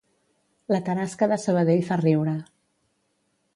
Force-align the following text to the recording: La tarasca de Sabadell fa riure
La 0.75 0.79
tarasca 0.87 1.27
de 1.35 1.37
Sabadell 1.45 1.85
fa 1.91 2.01
riure 2.03 2.35